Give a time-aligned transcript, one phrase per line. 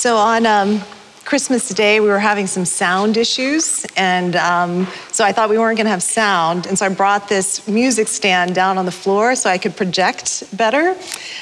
[0.00, 0.80] So on um,
[1.26, 5.76] Christmas Day, we were having some sound issues, and um, so I thought we weren't
[5.76, 9.34] going to have sound, and so I brought this music stand down on the floor
[9.34, 10.96] so I could project better,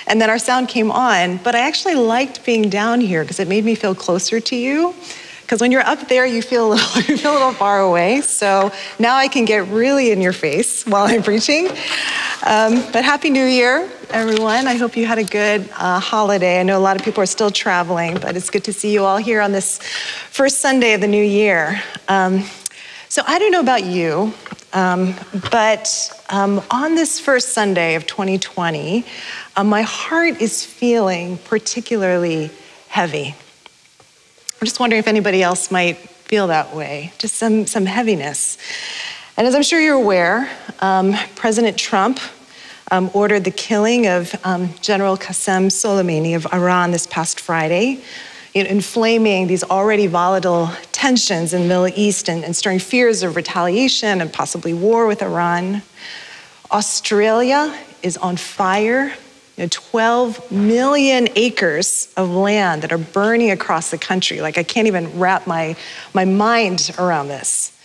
[0.08, 1.36] and then our sound came on.
[1.36, 4.92] But I actually liked being down here because it made me feel closer to you.
[5.48, 8.20] Because when you're up there, you feel, a little, you feel a little far away.
[8.20, 11.68] So now I can get really in your face while I'm preaching.
[12.44, 14.66] Um, but Happy New Year, everyone.
[14.66, 16.60] I hope you had a good uh, holiday.
[16.60, 19.06] I know a lot of people are still traveling, but it's good to see you
[19.06, 21.82] all here on this first Sunday of the new year.
[22.08, 22.44] Um,
[23.08, 24.34] so I don't know about you,
[24.74, 25.14] um,
[25.50, 25.88] but
[26.28, 29.02] um, on this first Sunday of 2020,
[29.56, 32.50] uh, my heart is feeling particularly
[32.88, 33.34] heavy.
[34.60, 38.58] I'm just wondering if anybody else might feel that way, just some, some heaviness.
[39.36, 42.18] And as I'm sure you're aware, um, President Trump
[42.90, 48.02] um, ordered the killing of um, General Qasem Soleimani of Iran this past Friday,
[48.52, 53.22] you know, inflaming these already volatile tensions in the Middle East and, and stirring fears
[53.22, 55.82] of retaliation and possibly war with Iran.
[56.72, 59.14] Australia is on fire.
[59.58, 64.40] You know, 12 million acres of land that are burning across the country.
[64.40, 65.74] Like, I can't even wrap my,
[66.14, 67.77] my mind around this.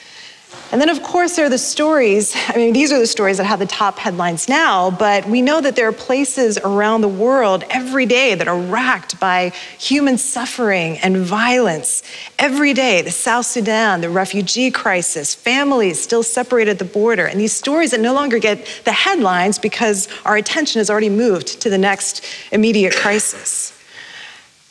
[0.74, 2.36] And then, of course, there are the stories.
[2.48, 5.62] I mean, these are the stories that have the top headlines now, but we know
[5.62, 10.98] that there are places around the world every day that are racked by human suffering
[10.98, 12.02] and violence.
[12.40, 17.40] Every day, the South Sudan, the refugee crisis, families still separated at the border, and
[17.40, 21.70] these stories that no longer get the headlines because our attention has already moved to
[21.70, 23.80] the next immediate crisis.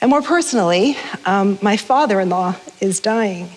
[0.01, 3.51] And more personally, um, my father in law is dying.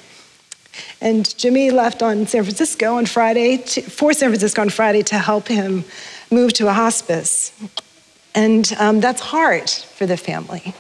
[1.01, 5.17] And Jimmy left on San Francisco on Friday, to, for San Francisco on Friday to
[5.17, 5.83] help him
[6.31, 7.51] move to a hospice.
[8.33, 10.73] And um, that's hard for the family.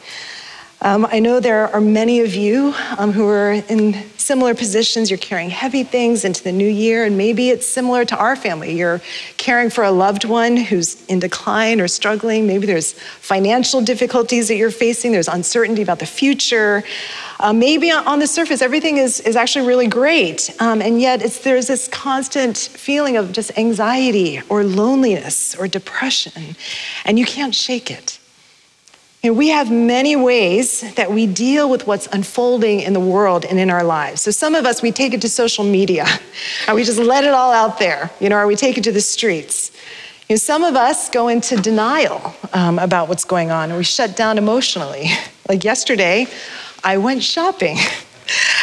[0.81, 5.09] Um, I know there are many of you um, who are in similar positions.
[5.09, 8.75] You're carrying heavy things into the new year, and maybe it's similar to our family.
[8.75, 9.01] You're
[9.37, 12.45] caring for a loved one who's in decline or struggling.
[12.45, 16.83] Maybe there's financial difficulties that you're facing, there's uncertainty about the future.
[17.39, 21.67] Uh, maybe on the surface, everything is, is actually really great, um, and yet there's
[21.67, 26.55] this constant feeling of just anxiety or loneliness or depression,
[27.05, 28.19] and you can't shake it.
[29.25, 33.43] You know, we have many ways that we deal with what's unfolding in the world
[33.43, 34.21] and in our lives.
[34.21, 36.05] So some of us, we take it to social media,
[36.67, 38.91] and we just let it all out there, you know, or we take it to
[38.91, 39.71] the streets.
[40.29, 43.83] You know, some of us go into denial um, about what's going on, and we
[43.83, 45.09] shut down emotionally.
[45.49, 46.27] Like yesterday,
[46.83, 47.77] I went shopping.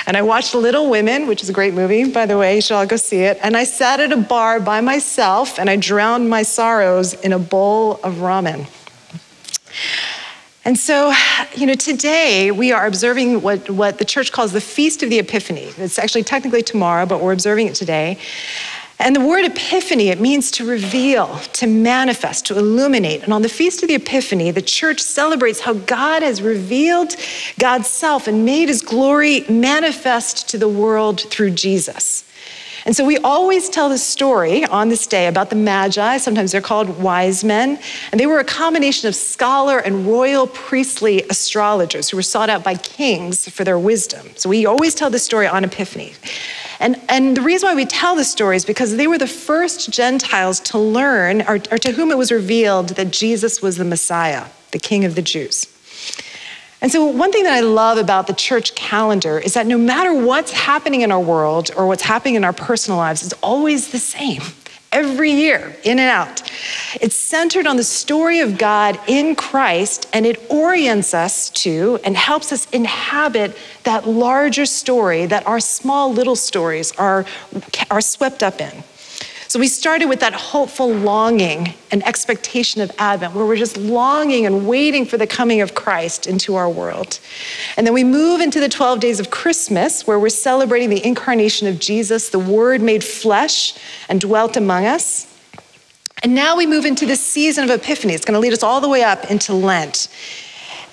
[0.04, 2.56] And I watched Little Women, which is a great movie, by the way.
[2.56, 3.38] You should all go see it.
[3.40, 7.38] And I sat at a bar by myself and I drowned my sorrows in a
[7.38, 8.66] bowl of ramen.
[10.64, 11.12] And so,
[11.56, 15.18] you know, today we are observing what, what the church calls the Feast of the
[15.18, 15.72] Epiphany.
[15.76, 18.18] It's actually technically tomorrow, but we're observing it today.
[19.00, 23.24] And the word epiphany, it means to reveal, to manifest, to illuminate.
[23.24, 27.16] And on the Feast of the Epiphany, the church celebrates how God has revealed
[27.58, 32.22] God's self and made his glory manifest to the world through Jesus.
[32.84, 36.16] And so we always tell the story on this day about the Magi.
[36.18, 37.78] Sometimes they're called wise men.
[38.10, 42.64] And they were a combination of scholar and royal priestly astrologers who were sought out
[42.64, 44.30] by kings for their wisdom.
[44.36, 46.14] So we always tell the story on Epiphany.
[46.80, 49.90] And, and the reason why we tell the story is because they were the first
[49.90, 54.46] Gentiles to learn, or, or to whom it was revealed, that Jesus was the Messiah,
[54.72, 55.71] the King of the Jews.
[56.82, 60.12] And so, one thing that I love about the church calendar is that no matter
[60.12, 64.00] what's happening in our world or what's happening in our personal lives, it's always the
[64.00, 64.42] same
[64.90, 66.42] every year, in and out.
[67.00, 72.16] It's centered on the story of God in Christ, and it orients us to and
[72.16, 77.24] helps us inhabit that larger story that our small little stories are,
[77.90, 78.84] are swept up in.
[79.52, 84.46] So we started with that hopeful longing and expectation of Advent, where we're just longing
[84.46, 87.20] and waiting for the coming of Christ into our world.
[87.76, 91.68] And then we move into the 12 days of Christmas, where we're celebrating the incarnation
[91.68, 93.74] of Jesus, the Word made flesh
[94.08, 95.26] and dwelt among us.
[96.22, 98.14] And now we move into this season of Epiphany.
[98.14, 100.08] It's going to lead us all the way up into Lent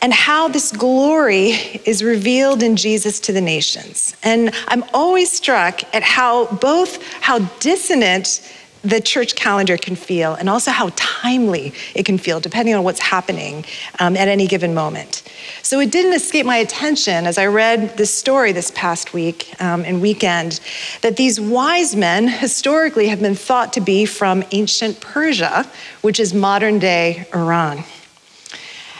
[0.01, 1.50] and how this glory
[1.86, 4.16] is revealed in Jesus to the nations.
[4.24, 8.42] And I'm always struck at how both how dissonant
[8.81, 13.01] the church calendar can feel and also how timely it can feel depending on what's
[13.01, 13.66] happening
[14.00, 15.24] um, at any given moment.
[15.63, 19.84] So it didn't escape my attention as I read this story this past week um,
[19.84, 20.62] and weekend
[21.01, 25.69] that these wise men historically have been thought to be from ancient Persia,
[26.01, 27.84] which is modern day Iran.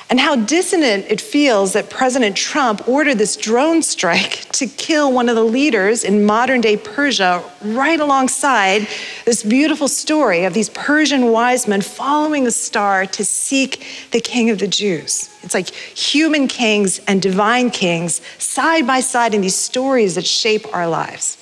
[0.10, 5.30] And how dissonant it feels that President Trump ordered this drone strike to kill one
[5.30, 8.88] of the leaders in modern day Persia, right alongside
[9.26, 14.50] this beautiful story of these Persian wise men following the star to seek the king
[14.50, 15.30] of the Jews.
[15.44, 20.66] It's like human kings and divine kings side by side in these stories that shape
[20.74, 21.38] our lives.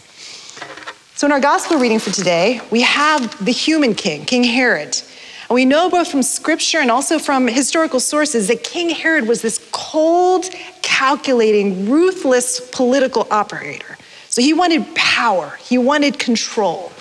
[1.15, 5.01] So, in our gospel reading for today, we have the human king, King Herod.
[5.49, 9.41] And we know both from scripture and also from historical sources that King Herod was
[9.41, 10.45] this cold,
[10.81, 13.97] calculating, ruthless political operator.
[14.27, 16.91] So he wanted power, he wanted control.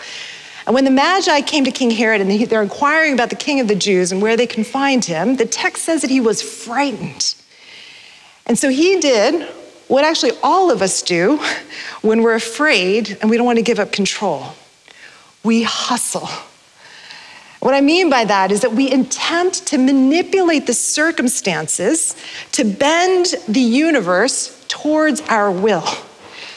[0.67, 3.69] And when the Magi came to King Herod and they're inquiring about the king of
[3.69, 7.35] the Jews and where they can find him, the text says that he was frightened.
[8.47, 9.49] And so he did
[9.87, 11.41] what actually all of us do
[12.03, 14.55] when we're afraid and we don't want to give up control
[15.47, 16.29] we hustle.
[17.67, 22.15] What I mean by that is that we attempt to manipulate the circumstances
[22.53, 25.85] to bend the universe towards our will.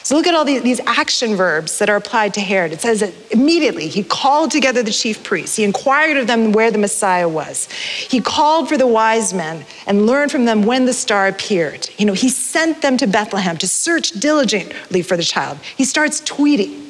[0.04, 2.72] So look at all these action verbs that are applied to Herod.
[2.72, 5.56] It says that immediately he called together the chief priests.
[5.56, 7.68] He inquired of them where the Messiah was.
[7.72, 11.90] He called for the wise men and learned from them when the star appeared.
[11.98, 15.58] You know, he sent them to Bethlehem to search diligently for the child.
[15.76, 16.88] He starts tweeting.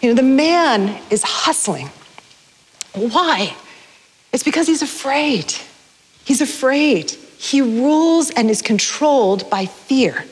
[0.00, 1.88] You know, the man is hustling.
[2.94, 3.54] Why?
[4.32, 5.54] It's because he's afraid.
[6.24, 7.10] He's afraid.
[7.10, 10.24] He rules and is controlled by fear.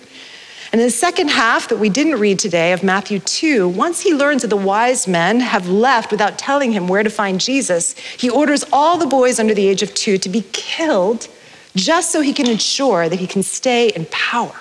[0.72, 4.14] And in the second half that we didn't read today of Matthew 2, once he
[4.14, 8.30] learns that the wise men have left without telling him where to find Jesus, he
[8.30, 11.26] orders all the boys under the age of two to be killed
[11.74, 14.54] just so he can ensure that he can stay in power.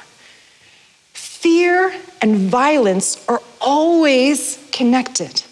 [1.14, 5.44] Fear and violence are always connected.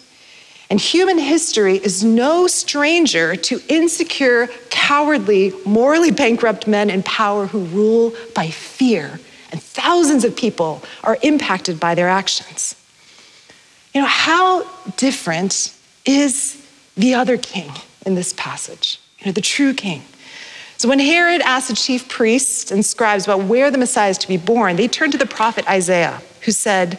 [0.70, 7.64] And human history is no stranger to insecure, cowardly, morally bankrupt men in power who
[7.64, 9.18] rule by fear.
[9.50, 12.74] And thousands of people are impacted by their actions.
[13.94, 15.74] You know, how different
[16.04, 16.62] is
[16.96, 17.72] the other king
[18.04, 19.00] in this passage?
[19.20, 20.02] You know, the true king.
[20.76, 24.28] So when Herod asked the chief priests and scribes about where the Messiah is to
[24.28, 26.98] be born, they turned to the prophet Isaiah who said,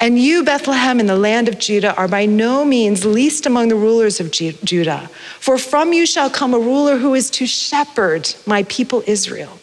[0.00, 3.76] And you, Bethlehem, in the land of Judah, are by no means least among the
[3.76, 8.62] rulers of Judah, for from you shall come a ruler who is to shepherd my
[8.62, 9.58] people Israel.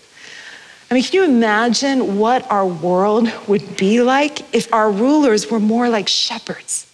[0.91, 5.59] I mean, can you imagine what our world would be like if our rulers were
[5.59, 6.85] more like shepherds,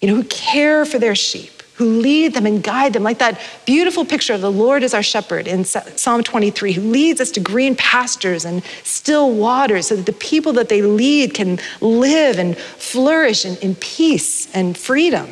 [0.00, 1.61] you know, who care for their sheep?
[1.74, 5.02] Who lead them and guide them, like that beautiful picture of the Lord as our
[5.02, 10.06] shepherd in Psalm 23, who leads us to green pastures and still waters so that
[10.06, 15.28] the people that they lead can live and flourish in, in peace and freedom.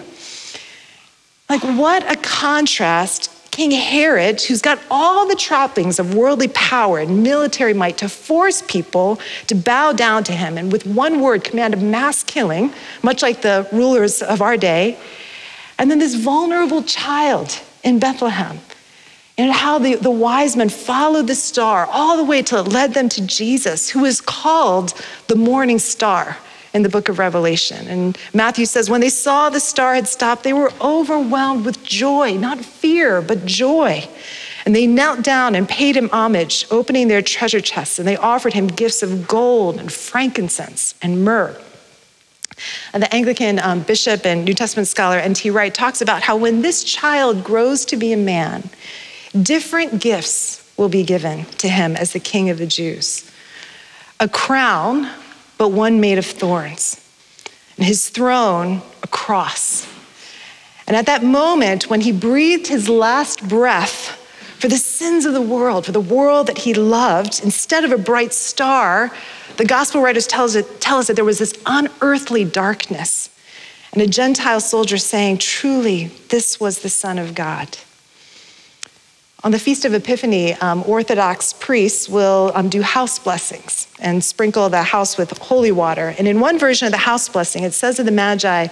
[1.49, 7.23] Like, what a contrast King Herod, who's got all the trappings of worldly power and
[7.23, 11.75] military might to force people to bow down to him and with one word command
[11.75, 12.73] a mass killing,
[13.03, 14.97] much like the rulers of our day,
[15.81, 18.59] and then this vulnerable child in Bethlehem.
[19.39, 22.93] And how the, the wise men followed the star all the way till it led
[22.93, 24.93] them to Jesus, who is called
[25.29, 26.37] the morning star
[26.75, 27.89] in the book of Revelation.
[27.89, 32.35] And Matthew says, when they saw the star had stopped, they were overwhelmed with joy,
[32.37, 34.07] not fear, but joy.
[34.67, 38.53] And they knelt down and paid him homage, opening their treasure chests, and they offered
[38.53, 41.59] him gifts of gold and frankincense and myrrh.
[42.93, 45.51] And the Anglican um, bishop and New Testament scholar N.T.
[45.51, 48.71] Wright talks about how when this child grows to be a man,
[49.41, 53.31] different gifts will be given to him as the king of the Jews.
[54.19, 55.11] A crown,
[55.59, 57.01] but one made of thorns,
[57.77, 59.87] and his throne, a cross.
[60.87, 64.17] And at that moment, when he breathed his last breath
[64.59, 67.99] for the sins of the world, for the world that he loved, instead of a
[67.99, 69.13] bright star,
[69.61, 73.29] the gospel writers tell us, that there was this unearthly darkness
[73.93, 77.77] and a Gentile soldier saying, Truly, this was the Son of God.
[79.45, 84.71] On the Feast of Epiphany, um, Orthodox priests will um, do house blessings and sprinkle
[84.71, 86.15] the house with holy water.
[86.17, 88.69] And in one version of the house blessing, it says of the Magi,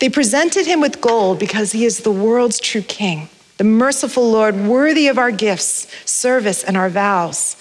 [0.00, 4.56] they presented him with gold because he is the world's true king, the merciful Lord,
[4.56, 7.54] worthy of our gifts, service, and our vows.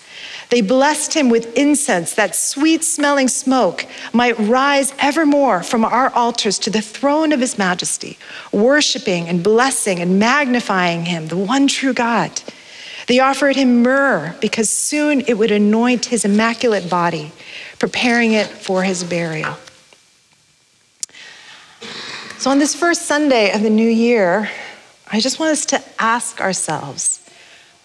[0.51, 6.59] They blessed him with incense, that sweet smelling smoke might rise evermore from our altars
[6.59, 8.17] to the throne of his majesty,
[8.51, 12.41] worshiping and blessing and magnifying him, the one true God.
[13.07, 17.31] They offered him myrrh because soon it would anoint his immaculate body,
[17.79, 19.55] preparing it for his burial.
[22.39, 24.49] So, on this first Sunday of the new year,
[25.09, 27.19] I just want us to ask ourselves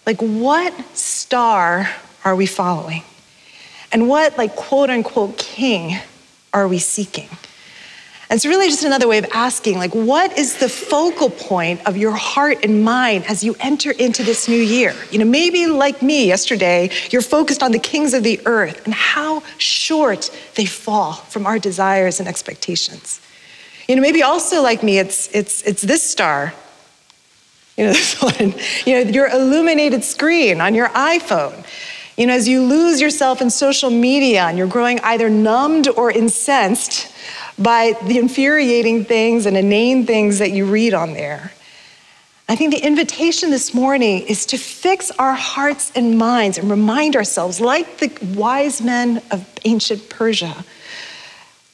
[0.04, 1.88] like, what star
[2.26, 3.04] are we following?
[3.92, 5.96] And what, like, quote unquote, king
[6.52, 7.28] are we seeking?
[8.28, 11.96] And it's really just another way of asking, like, what is the focal point of
[11.96, 14.92] your heart and mind as you enter into this new year?
[15.12, 18.92] You know, maybe like me yesterday, you're focused on the kings of the earth and
[18.92, 23.20] how short they fall from our desires and expectations.
[23.86, 26.52] You know, maybe also like me, it's it's it's this star.
[27.76, 28.54] You know, this one.
[28.84, 31.64] You know, your illuminated screen on your iPhone.
[32.16, 36.10] You know, as you lose yourself in social media and you're growing either numbed or
[36.10, 37.12] incensed
[37.58, 41.52] by the infuriating things and inane things that you read on there.
[42.48, 47.16] I think the invitation this morning is to fix our hearts and minds and remind
[47.16, 50.64] ourselves, like the wise men of ancient Persia,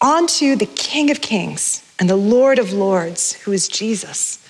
[0.00, 4.44] onto the King of Kings and the Lord of Lords, who is Jesus.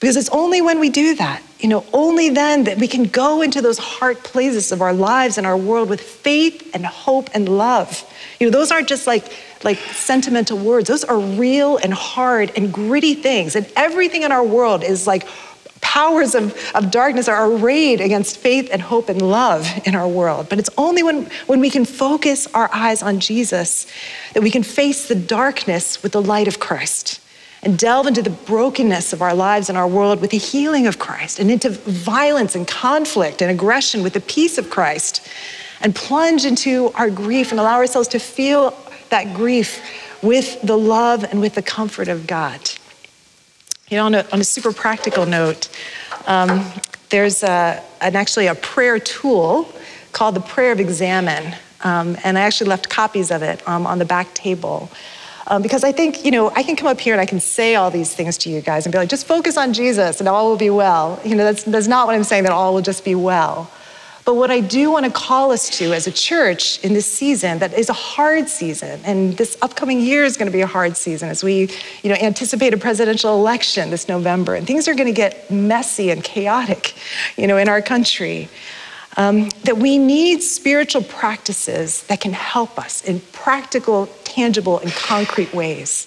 [0.00, 3.42] Because it's only when we do that, you know, only then that we can go
[3.42, 7.48] into those hard places of our lives and our world with faith and hope and
[7.48, 8.04] love.
[8.38, 10.88] You know, those aren't just like like sentimental words.
[10.88, 13.56] Those are real and hard and gritty things.
[13.56, 15.26] And everything in our world is like
[15.80, 20.48] powers of, of darkness are arrayed against faith and hope and love in our world.
[20.48, 23.86] But it's only when, when we can focus our eyes on Jesus
[24.34, 27.19] that we can face the darkness with the light of Christ
[27.62, 30.98] and delve into the brokenness of our lives and our world with the healing of
[30.98, 35.26] Christ, and into violence and conflict and aggression with the peace of Christ,
[35.80, 38.76] and plunge into our grief and allow ourselves to feel
[39.10, 39.80] that grief
[40.22, 42.60] with the love and with the comfort of God.
[43.88, 45.68] You know, on a, on a super practical note,
[46.26, 46.64] um,
[47.08, 49.72] there's a, an, actually a prayer tool
[50.12, 51.56] called the Prayer of Examen.
[51.82, 54.90] Um, and I actually left copies of it um, on the back table.
[55.46, 57.74] Um, because I think, you know, I can come up here and I can say
[57.74, 60.48] all these things to you guys and be like, just focus on Jesus and all
[60.48, 61.20] will be well.
[61.24, 63.70] You know, that's, that's not what I'm saying, that all will just be well.
[64.24, 67.58] But what I do want to call us to as a church in this season
[67.60, 70.96] that is a hard season, and this upcoming year is going to be a hard
[70.96, 71.70] season as we,
[72.02, 76.10] you know, anticipate a presidential election this November, and things are going to get messy
[76.10, 76.94] and chaotic,
[77.36, 78.48] you know, in our country.
[79.20, 85.52] Um, that we need spiritual practices that can help us in practical, tangible, and concrete
[85.52, 86.06] ways.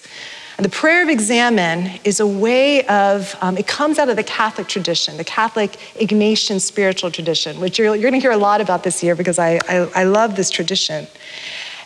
[0.56, 4.24] And the prayer of examen is a way of, um, it comes out of the
[4.24, 8.60] Catholic tradition, the Catholic Ignatian spiritual tradition, which you're, you're going to hear a lot
[8.60, 11.06] about this year because I, I, I love this tradition.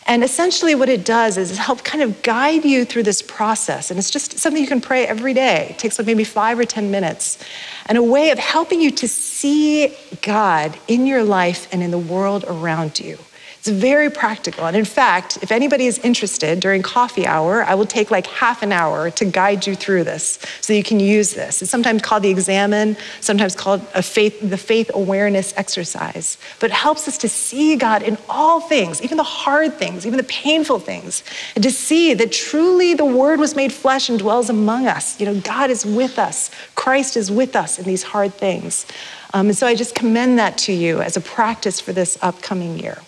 [0.09, 3.91] And essentially, what it does is help kind of guide you through this process.
[3.91, 5.69] And it's just something you can pray every day.
[5.71, 7.38] It takes like maybe five or 10 minutes.
[7.87, 11.99] And a way of helping you to see God in your life and in the
[11.99, 13.19] world around you.
[13.59, 14.67] It's very practical.
[14.67, 18.62] And in fact, if anybody is interested during coffee hour, I will take like half
[18.62, 21.61] an hour to guide you through this so you can use this.
[21.61, 26.38] It's sometimes called the examen, sometimes called a faith, the faith awareness exercise.
[26.61, 30.19] But it helps us to see God in all things, even the hard things, even
[30.19, 31.25] the painful things,
[31.57, 35.19] and to see that truly the word was made flesh and dwells among us.
[35.19, 36.53] You know, God is with us.
[36.77, 38.87] Christ is with us in these hard things.
[39.35, 42.79] Um, and so I just commend that to you as a practice for this upcoming
[42.79, 42.99] year.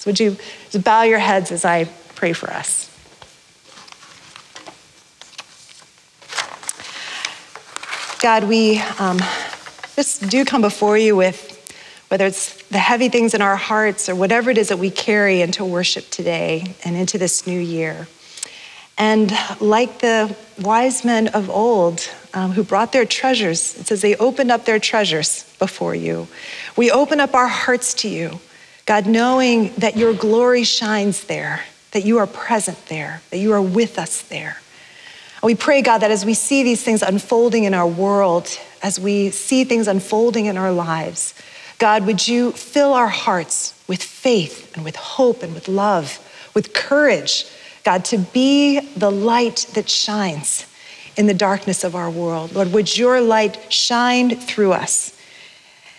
[0.00, 0.38] So, would you
[0.80, 2.86] bow your heads as I pray for us?
[8.22, 9.18] God, we um,
[9.96, 11.48] just do come before you with
[12.08, 15.42] whether it's the heavy things in our hearts or whatever it is that we carry
[15.42, 18.08] into worship today and into this new year.
[18.96, 19.30] And
[19.60, 24.50] like the wise men of old um, who brought their treasures, it says they opened
[24.50, 26.26] up their treasures before you.
[26.74, 28.40] We open up our hearts to you.
[28.90, 33.62] God, knowing that your glory shines there, that you are present there, that you are
[33.62, 34.60] with us there.
[35.34, 38.48] And we pray, God, that as we see these things unfolding in our world,
[38.82, 41.34] as we see things unfolding in our lives,
[41.78, 46.18] God, would you fill our hearts with faith and with hope and with love,
[46.52, 47.46] with courage,
[47.84, 50.66] God, to be the light that shines
[51.16, 52.56] in the darkness of our world.
[52.56, 55.16] Lord, would your light shine through us?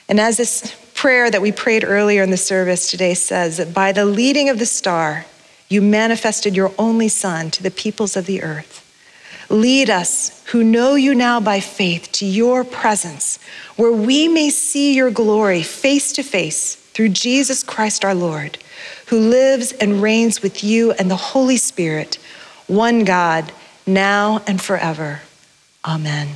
[0.10, 3.92] And as this prayer that we prayed earlier in the service today says that by
[3.92, 5.26] the leading of the star,
[5.68, 8.86] you manifested your only Son to the peoples of the earth.
[9.50, 13.40] Lead us, who know you now by faith, to your presence,
[13.78, 18.60] where we may see your glory face to face through Jesus Christ our Lord,
[19.08, 22.20] who lives and reigns with you and the Holy Spirit,
[22.68, 23.52] one God,
[23.88, 25.22] now and forever.
[25.84, 26.36] Amen.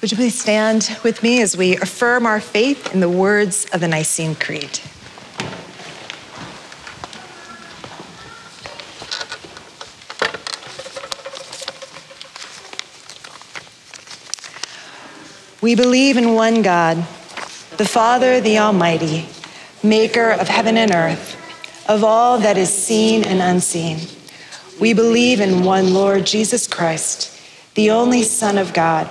[0.00, 3.82] Would you please stand with me as we affirm our faith in the words of
[3.82, 4.80] the Nicene Creed?
[15.60, 16.96] We believe in one God,
[17.76, 19.28] the Father, the Almighty
[19.82, 21.36] maker of heaven and earth,
[21.90, 23.98] of all that is seen and unseen.
[24.80, 27.38] We believe in one Lord Jesus Christ,
[27.74, 29.10] the only Son of God,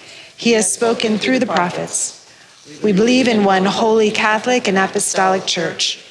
[0.41, 2.27] He has spoken through the prophets.
[2.81, 6.03] We believe in one holy Catholic and Apostolic Church.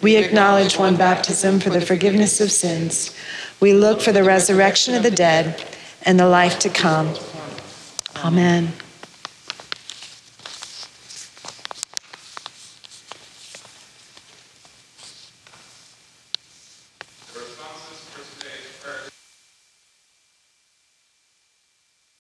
[0.00, 3.14] We acknowledge one baptism for the forgiveness of sins.
[3.60, 5.62] We look for the resurrection of the dead
[6.00, 7.14] and the life to come.
[8.24, 8.72] Amen.